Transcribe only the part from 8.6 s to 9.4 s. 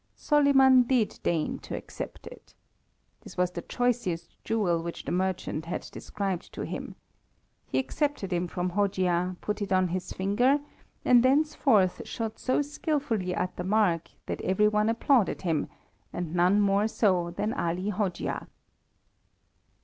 Hojia,